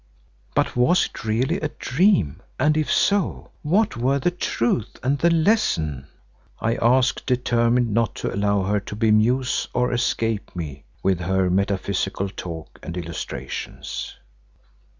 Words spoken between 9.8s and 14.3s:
escape me with her metaphysical talk and illustrations.